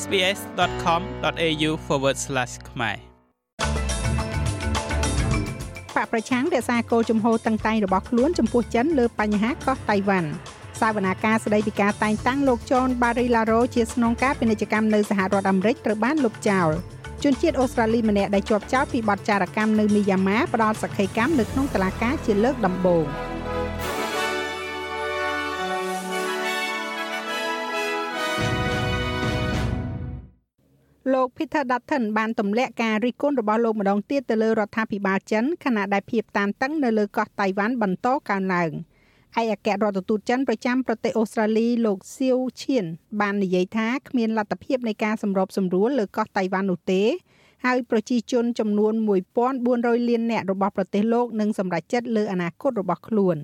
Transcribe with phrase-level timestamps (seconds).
[0.00, 1.70] sbs.com.au/
[2.70, 2.96] ខ្មែរ
[5.96, 10.30] បកប្រឆាំងរក្សាគោលជំហរតឹងតែងរបស់ខ្លួនចំពោះចិនលើបញ្ហាកោះតៃវ៉ាន់
[10.80, 16.68] សាវនាការស្ដីពីការតែងតាំងលោកចនបារីឡារ៉ូជាស្នងការពាណិជ្ជកម្មនៅសហរដ្ឋអាមេរិកត្រូវបានលុបចោល
[17.22, 23.06] ជនជាតិអូស្ត្រាលីម្នាក់ដែលជាប់ចោទពីបទចារកម្មនៅមីយ៉ាម៉ាផ្ដាល់សក្ខីកម្មនៅក្នុងតុលាការជាលើកដំបូង
[31.12, 38.72] លោក Peter Dutton បានទម្លាក់ការរិះគន់របស់លោកម្ដងទៀតទៅលើរដ្ឋាភិបាលចិនខណៈដែលភាពតានតឹងនៅលើកោះតៃវ៉ាន់បន្តកើនឡើង។
[39.40, 42.84] ឯកអគ្គរដ្ឋទូតចិនប្រចាំប្រទេសអូស្ត្រាលីលោកសៀវឈៀន
[43.20, 47.02] បាននិយាយថាគ្មានលទ្ធភាពនៃការសម្របសម្រួលលើកោះតៃវ៉ាន់នោះទេ
[47.64, 48.94] ហើយប្រជាជនចំនួន
[49.50, 53.36] 1400លាននាក់របស់ប្រទេសលោកនឹងសម្រេចចិត្តលើអនាគតរបស់ខ្លួន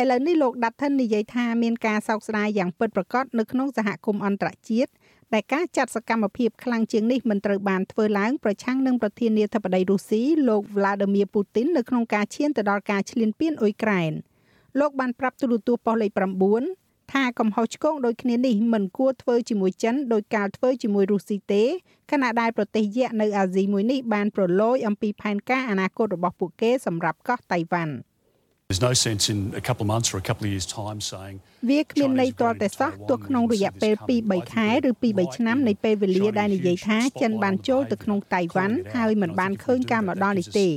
[0.00, 4.90] ឥឡូវនេះលោកដាត់ថិននិយាយថាមានការសោកស្ដាយយ៉ាងពិតប្រាកដនៅក្នុងសហគមន៍អន្តរជាតិ
[5.34, 14.12] ដែលការចាត់សកម្មភាពខ្លាំងជាងនេះមិនត្រូវបានធ្វើឡើងប្រឆាំងនឹងប្រធានាធិបតីរុស្ស៊ីលោក Vladimir Putin នៅក្នុងការឈានទៅដល់ការឈ្លានពានអ៊ុយក្រែន។
[14.80, 16.10] លោកបានប្រាប់ទូរទស្សន៍ប៉ុស្តិ៍លេខ
[16.60, 21.62] 9ថាកំហុសឆ្គងដូចគ្នានេះមិនគួរធ្វើជាមួយចិនដោយការធ្វើជាមួយរុស្ស៊ីទេ
[22.10, 27.94] ខណៈដែលប្រទេសយក្សនៅអាស៊ីមួយនេះបានប្រឡូយអំពីផែនការអនាគតរបស់ពួកគេសម្រាប់កោះតៃវ៉ាន់
[28.74, 31.36] There's no sense in a couple of months or a couple of years time saying
[31.68, 40.68] វាគ្មានន័យទាល់តែសោះទោះក្នុងរយៈពេល2 3ខែឬ2 3ឆ្នាំនៃពេលវេលាដែលនិយាយថាចិនបានចូលទៅក្នុងតៃវ៉ាន់ហើយមិនបានឃើញការមកដល់នេះទេ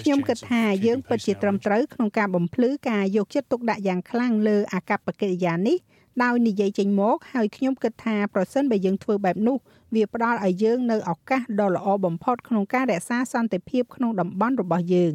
[0.00, 5.76] ខ្ញុំគិតថាយើងពិតជាត្រឹមត្រូវក្នុងការបំភ្លឺការយកចិត្តទុកដាក់យ៉ាងខ្លាំងលើអាកប្បកិរិយានេះ
[6.24, 9.56] ដោយនិយាយចេញមកហើយខ្ញុំគិតថាប្រសិនបើយើងធ្វើបែបនោះ
[9.94, 15.14] វាផ្ដល់ឲ្យយើងនៅឱកាសដ៏ល្អបំផុតក្នុងការរក្សាសន្តិភាពក្នុងតំបន់របស់យើង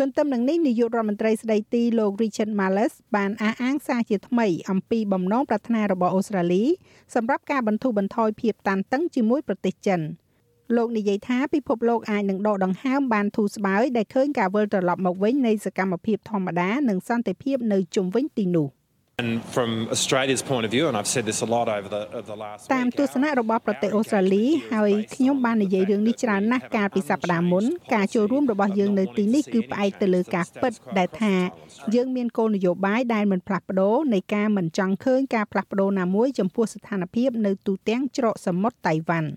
[0.00, 6.64] ទន្ទឹមនឹងនេះនាយករដ្ឋមន្ត្រីស្ដីទីលោក Richard Marles បានអះអាងសារជាថ្មីអំពីបំណងប្រាថ្នារបស់អូស្ត្រាលី
[7.14, 10.00] សម្រាប់ការបន្ធូរបន្ថយភាពតានតឹងជាមួយប្រទេសចិន។
[10.76, 18.68] លោកនិយាយថាពិភពលោកអាចនឹងដកដង្ហើមបានធូរស្បើយដែលឃើញការវិលត្រឡប់មកវិញនៃសកម្មភាពធម្មតានិងសន្តិភាពនៅជុំវិញទីនោះ
[19.16, 22.28] And from Australia's point of view and I've said this a lot over the over
[22.32, 24.44] the last តាមទស្សនៈរបស់ប្រទេសអូស្ត្រាលី
[24.74, 27.64] ហើយខ្ញុំបាននិយាយរឿងនេះច្រើនណាស់កាលពីសប្តាហ៍មុន
[27.94, 31.34] ការចូលរួមរបស់យើងនៅទីនេះគឺផ្អែកទៅលើការពិតដែលថា
[31.94, 39.30] យើងមានគោលនយោបាយដែលមិនផ្លាស់ប្ដូរនៃការមិនចង់ឃើញការផ្លាស់ប្ដូរណាមួយចំពោះស្ថានភាពនៅទូទាំងច្រកសមុទ្រតៃវ៉ាន់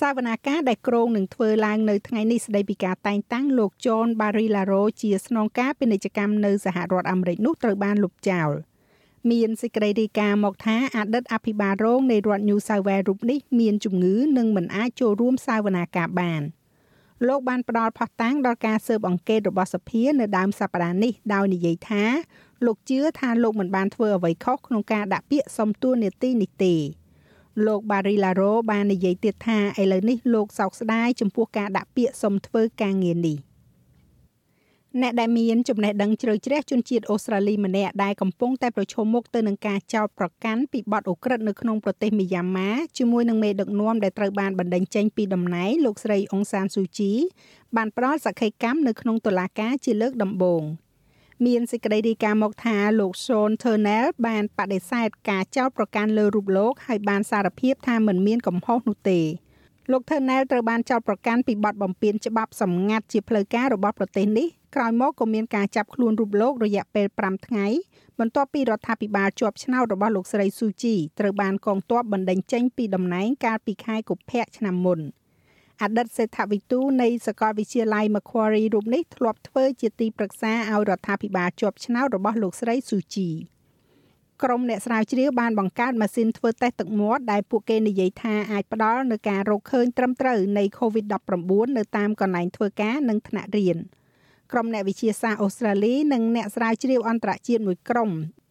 [0.00, 8.50] សវនាការដែលក្រុងនឹងធ្វើឡើងនៅថ្ងៃនេះស្ដីពីការតែងតាំងលោក John Barilaro ជាស្នងការពាណិជ្ជកម្មនៅសហរដ្ឋអាមេរិកនោះត្រូវបានលុបចោល
[9.30, 16.42] មានសេចក្តីរាយការណ៍មកថាអតីតអភិបាលរងនៃរដ្ឋ New South Wales រូបនេះមានជំងឺនិងមិនអាចចូលរួមសវនាការបាន
[17.28, 22.04] លោកបានផ្ដល់ផុសតាំងដល់ការស៊ើបអង្កេតរបស់សភានៅដើមសប្តាហ៍នេះដោយនិយាយថា
[22.66, 26.74] លោកជឿថាលោកមិនបានធ្វើអ្វីខុសក្នុងការដាក់ពាក្យសុំតួនាទីនេះទេ។
[27.66, 33.38] លោក Barilaro បាននិយាយទៀតថាឥឡូវនេះលោកសោកស្ដាយចំពោះការដាក់ពាក្យសុំធ្វើការងារនេះ
[35.00, 47.12] អ្នកដែលមានចំណេះដឹងជ្រៅជ្រះជនជាតិអូស្ត្រាលីម្នាក់ដែលកំពុងតែប្រឈមមុខទៅនឹងការចោទប្រកាន់ពីបទអូក្រិដ្ឋនៅក្នុងប្រទេសមីយ៉ាន់ម៉ាជាមួយនឹងមេដឹកនាំដែលត្រូវបានបណ្តេញចេញពីតំណែងលោកស្រីអុងសានស៊ូជី
[47.76, 50.62] បានផ្ដល់សក្ខីកម្មនៅក្នុងតុលាការជាលើកដំបូង។
[51.46, 59.20] មានសេចក្តីរាយការណ៍មកថាលោក Sean Turnell បានបដិសេធការចោទប្រកាន់លើរូបលោកហើយបានសារភាពថាមិនមានកំហុសនោះទេ
[59.90, 67.66] លោក Turnell ត្រូវបានចោទប្រកាន់ពីបទបំពានច្បាប់សម្ងាត់ជាផ្លូវការរបស់ប្រទេសនេះក្រោយមកក៏មានការចាប់ខ្លួនរូបលោករយៈពេល5ថ្ងៃ
[68.18, 75.00] បន្ទាប់ពីរដ្ឋាភិបាលជាប់ឆ្នោតរបស់លោកស្រីស៊ូជីត្រូវបានកងទ័ពបណ្តេញចេញពីតំណែងកាលពីខែកុម្ភៈឆ្នាំមុន។
[75.82, 83.30] អតីតសេដ្ឋវិទូនៃសាកលវិទ្យាល័យ Macquarie រូបនេះធ្លាប់ធ្វើជាទីប្រឹក្សាឲ្យរដ្ឋាភិបាលជាប់ឆ្នោតរបស់លោកស្រីស៊ូជី
[84.42, 93.78] ក្រុមអ្នកស្រាវជ្រាវបានបង្កើតម៉ាស៊ីនធ្វើតេស្តទឹកមាត់ដែលពួកគេនិយាយថាអាចផ្ដល់នូវការរកឃើញត្រឹមត្រូវនៃ COVID-19 នៅតាមកន្លែងធ្វើការនិងថ្នាក់រៀន។
[94.52, 98.10] ក្រុមអ្នកវិទ្យាសាស្ត្រអូស្ត្រាលីនិងអ្នកស្រាវជ្រាវអន្តរជាតិមួយក្រុម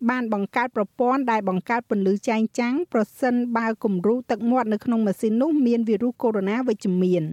[0.10, 7.24] បានបង្កើតប្រព័ន្ធដែលបង្កើតពន្លឺចែងចាំងប្រសិនបើគំរូទឹកមាត់នៅក្នុងម៉ាស៊ីននោះមានវីរុសកូវីដ -19 វិជ្ជមាន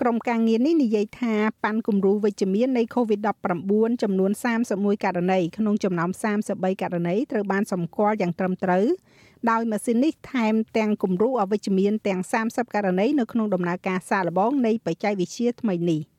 [0.00, 4.30] ក្រុមការងារនេះនិយាយថាប៉ាន់គំរូវិជ្ជមាននៃ COVID-19 ចំនួន
[4.66, 6.10] 31ករណីក្នុងចំណោម
[6.46, 8.84] 33ករណីត្រូវបានសម្គាល់យ៉ាងត្រឹមត្រូវ
[9.50, 16.02] ដោយម៉ាស៊ីននេះថែមទាំងគំរូអវិជ្ជមានទាំង30ករណីនៅក្នុងដំណើរការសាកល្បងនៃបច្ចេកវិទ្យាថ្មីនេះ។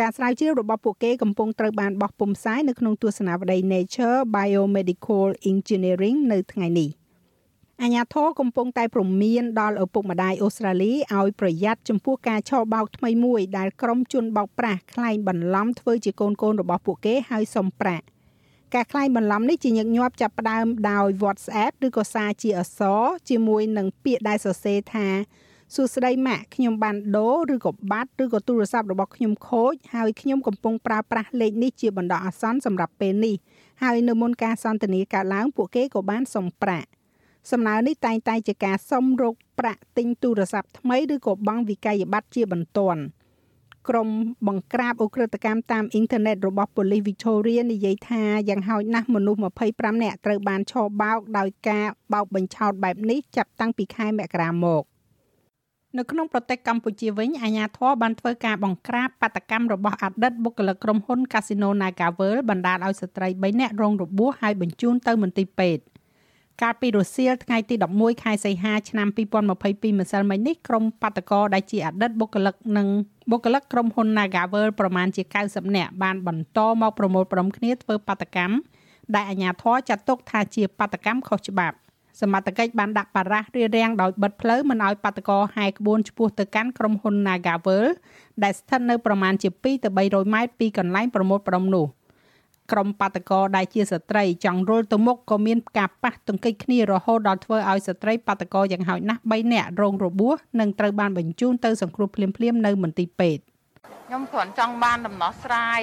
[0.00, 6.90] ការស្រាវជ្រាវរបស់ពួកគេកំពុងត្រូវបានបោះពុម្ពផ្សាយនៅក្នុងទស្សនាវដ្តី Nature Biomedical Engineering នៅថ្ងៃនេះ។
[7.82, 18.04] អាញាធរកំពុងតែព្រមានដល់ឪពុកម្ដាយអូស្ត្រាលីឲ្យប្រយ័ត្នចំពោះការឆោបោកថ្មីមួយដែលក្រុមជនបោកប្រាស់ខ្លែងបន្លំធ្វើជាកូនកូនរបស់ពួកគេឲ្យសុំប្រាក់
[18.74, 25.08] ការខ្លែងបន្លំនេះជាញឹកញាប់ចាប់ផ្ដើមដោយ WhatsApp ឬក៏សារជាអក្សរជាមួយនឹងពាក្យដែលសរសេរថា
[25.74, 33.36] សួស្តីម៉ាក់ខ្ញុំបានដូរឬក៏បាត់ឬក៏ទូរស័ព្ទរបស់ខ្ញុំខូចហើយខ្ញុំកំពុងប្រើប្រាស់លេខនេះជាបណ្ដោះអាសន្នសម្រាប់ពេលនេះ
[33.82, 36.88] ហើយនៅមុនការសន្ទនាកើតឡើងពួកគេក៏បានសុំប្រាក់
[37.50, 43.02] សំណើនេះតែងតែជាការសុំរកប្រាក់ទិញទូរស័ព្ទថ្មីឬក៏បង់វិក័យប័ត្រជាបន្ទាន់
[43.88, 44.08] ក្រុម
[44.48, 49.40] បង្ក្រាបអ ுக ្រិតកម្មតាមអ៊ីនធឺណិតរបស់ប៉ូលីស Victoria និយាយថាយ៉ាងហោចណាស់មនុស្ស
[49.70, 54.84] 25នាក់ត្រូវបានឆោបោកដោយការបោកបញ្ឆោតបែបនេះចាប់តាំងពីខែមករាមក
[55.98, 65.84] នៅក្នុងប្រទេសកម្ពុជាវិញអាជ្ញាធរបានធ្វើការបង្ក្រាបបាតកម្មរបស់អតីតបុគ្គលិកក្រុមហ៊ុន Casino NagaWorld បណ្ដាលឲ្យស្ត្រី3នាក់រងរបួសហើយបញ្ជូនទៅមន្ទីរពេទ្យ
[66.62, 72.88] កាលពីរសៀលថ្ងៃទី11ខែសីហាឆ្នាំ2022ម្សិលមិញនេះក្រុមបាតកោដែលជាអតីតបុគ្គលិកនិង
[73.30, 78.54] បុគ្គលិកក្រុមហ៊ុន NagaWorld ប្រមាណជា90នាក់បានបន្តមកប្រមូលផ្ដុំគ្នាធ្វើបាតកម្ម
[79.14, 81.76] ដែលអាជ្ញាធរចាត់ទុកថាជាបាតកម្មខុសច្បាប់
[82.20, 87.84] សមត្ថកិច្ចបានដាក់បារ៉ាស់រារាំងដោយបិទផ្លូវមិនឲ្យបាតកោហែក្បួនឆ្ពោះទៅកាន់ក្រុមហ៊ុន Nagavel
[88.42, 91.86] ដែលស្ថិតនៅប្រមាណជា2ទៅ300ម៉ែត្រពីកន្លែងប្រមូលផ្ដុំនោះ
[92.72, 103.42] ក្រុមបាតកោដែលជាស្ត្រីចង់រុលទៅមុខក៏មានការប៉ះទង្គិចគ្នារហូតដល់ធ្វើឲ្យស្ត្រីបាតកោយ៉ាងហោចណាស់3នាក់រងរបួសនិងត្រូវបានបញ្ជូនទៅសង្គ្រោះភ្លាមៗនៅមន្ទីរពេទ្យ
[104.06, 105.80] ខ្ញុំគ្រាន់ចង់បានដំណោះស្រាយ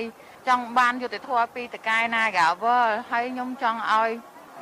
[0.48, 4.10] ចង់បានយុត្តិធម៌ពីតកែ Nagavel ហើយខ្ញុំចង់ឲ្យ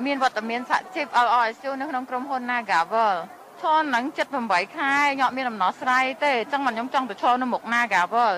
[0.06, 3.16] មានវត្តមានសហជីព LRSU នៅក្នុងក្រុមហ៊ុន Nagavel
[3.62, 4.04] ឈរនឹង
[4.40, 8.34] 78ខែខ្ញុំអត់មានដំណោះស្រាយទេអញ្ចឹងខ្ញុំចង់ទៅឈរនៅមុខ Nagavel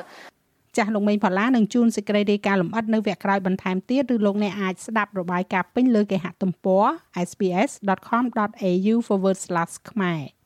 [0.78, 6.86] ចាស់លោកមេងផល្លានឹងជួនសេចក្តីរាយការណ៍លម្អិតនៅវគ្គក្រោយបន្ថែមទៀតឬលោកអ្នកអាចស្ដាប់របាយការណ៍ពេញលើគេហទំព័រ
[7.30, 8.96] sps.com.au/
[9.92, 10.41] ខ្មែរ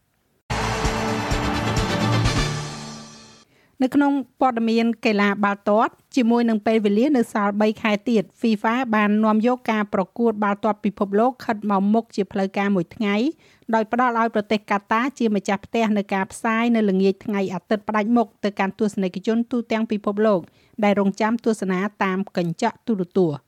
[3.82, 13.16] នៅក្នុងព័ត៌មានកីឡាបាល់ទាត់ជាមួយនឹងពេលវេលានៅសល់3ខែទៀត FIFA បាននាំយកការប្រកួតបាល់ទាត់ពិភពលោកខិតមកមុខជាផ្លូវការមួយថ្ងៃ
[13.74, 20.40] ដោយផ្ដល់ឲ្យប្រទេសកាតាជាម្ចាស់ផ្ទះនៅការផ្សាយនៅល្ងាចថ្ងៃអាទិត្យផ្ដាច់មុខទៅកាន់ទស្សនិកជនទូទាំងពិភពលោក
[20.84, 23.40] ដែលរងចាំទស្សនាតាមកញ្ចក់ទូរទស្សន៍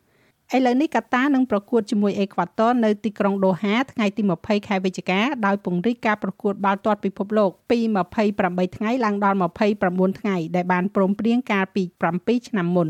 [0.56, 7.80] ឥឡូវនេះកាតានឹងប្រកួតជាមួយអេក្វាទ័រនៅទីក្រុងដូហាថ្ងៃទី20ខែវិច្ឆិកាដោយពង្រីកការប្រកួតបាល់ទាត់ពិភពលោកពី
[8.28, 9.38] 28ថ្ងៃឡើងដល់
[9.78, 11.84] 29ថ្ងៃដែលបានព្រមព្រៀងកាលពី
[12.16, 12.90] 7ឆ្នាំមុន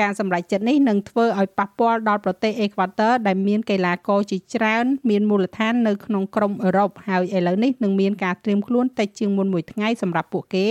[0.00, 10.66] ការសម្រេចចិត្តនេះនឹងធ្វើឲ្យប៉ះពាល់ដល់ប្រទេសអេក្វាទ័រដែលមានកីឡាករជាច្រើនមានមូលដ្ឋាននៅក្នុងក្រុមអឺរ៉ុបហើយឥឡូវនេះនឹងមានការត្រៀមខ្លួនតិចជាងមុនមួយថ្ងៃសម្រាប់ពួកគេ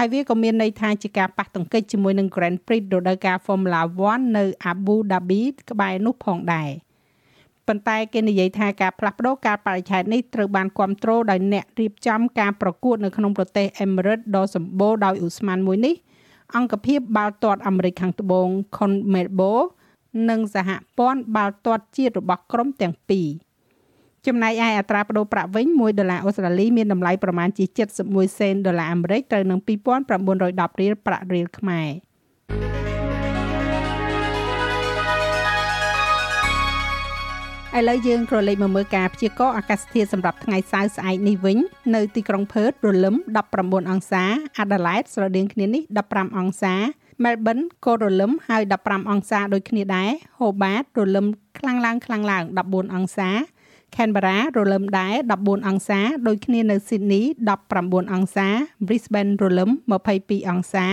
[0.00, 5.40] ហើយវាក៏មានន័យថាជាការប៉ះទង្គិចជាមួយនឹង Grand Prix រដូវកាល Formula 1នៅ Abu Dhabi
[5.70, 6.70] ក្បែរនោះផងដែរ
[7.66, 15.94] ប៉ុន្តែគេនិយាយថាការផ្លាស់ប្ដូរការបរិច្ឆេទនេះត្រូវបានគ្រប់គ្រងដោយអ្នករៀបចំការប្រកួតនៅក្នុងប្រទេស Emirates ដ៏សម្បូរដោយឧស្ម័នមួយនេះ
[16.56, 19.60] អង្គភាពបាល់ទាត់អាមេរិកខាងត្បូង CONMEBOL
[20.28, 23.26] និងសហព័ន្ធបាល់ទាត់ជាតិរបស់ក្រុមទាំងពីរ។
[24.28, 27.64] ចំណែកឯអត្រាប្តូរប្រាក់វិញ1ដុល្លារអូស្ត្រាលីមានតម្លៃប្រមាណជា
[28.02, 31.88] 71សេនដុល្លារអាមេរិកត្រូវនឹង2910រៀលប្រាក់រៀលខ្មែរ
[37.78, 41.58] ឥឡូវយើងក៏លេខមកមើលការព្យាករណ៍អាកាសធាតុសម្រាប់ថ្ងៃសៅរ៍ស្អែកនេះវិញ
[41.94, 43.14] នៅទីក្រុងផឺតរលឹម
[43.52, 44.24] 19អង្សា
[44.58, 46.74] អាដាលេដស្រដៀងគ្នានេះ15អង្សា
[47.22, 51.26] Melbourne ក៏រលឹមហើយ15អង្សាដូចគ្នាដែរ Hobart រលឹម
[51.58, 53.30] ខ្លាំងឡើងខ្លាំងឡើង14អង្សា
[53.94, 57.24] Canberra រលឹមដែរ14អង្សាដូចគ្នានៅ Sydney
[57.68, 58.48] 19អង្សា
[58.86, 59.70] Brisbane រលឹម
[60.10, 60.86] 22អង្សា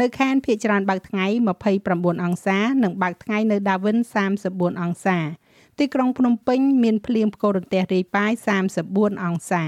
[0.00, 1.26] នៅខេត្តភាគច្រើនបើកថ្ងៃ
[1.74, 3.98] 29អង្សា និងបើកថ្ងៃនៅ Darwin
[4.40, 5.18] 34អង្សា
[5.78, 8.32] ទីក្រុងភ្នំពេញមានភ្លៀងផ្គររន្ទះរាយប៉ាយ
[8.78, 9.64] 34អង្សា